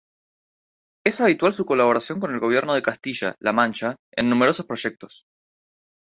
Es 1.05 1.21
habitual 1.21 1.53
su 1.53 1.63
colaboración 1.67 2.19
con 2.19 2.33
el 2.33 2.39
Gobierno 2.39 2.73
de 2.73 2.81
Castilla-La 2.81 3.53
Mancha 3.53 3.97
en 4.15 4.31
numerosos 4.31 4.65
proyectos. 4.65 5.27